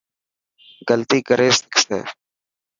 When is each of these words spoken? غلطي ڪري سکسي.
غلطي 0.89 1.19
ڪري 1.29 1.49
سکسي. 1.59 1.99